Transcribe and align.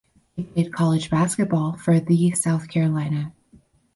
He 0.35 0.41
played 0.43 0.73
college 0.73 1.11
basketball 1.11 1.77
for 1.77 1.99
the 1.99 2.31
South 2.31 2.67
Carolina. 2.69 3.33